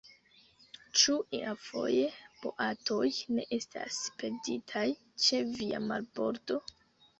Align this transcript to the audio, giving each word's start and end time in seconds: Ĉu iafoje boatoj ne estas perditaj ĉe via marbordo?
Ĉu 1.01 1.17
iafoje 1.39 2.07
boatoj 2.45 3.05
ne 3.37 3.45
estas 3.59 4.01
perditaj 4.25 4.89
ĉe 5.27 5.45
via 5.55 5.85
marbordo? 5.93 6.61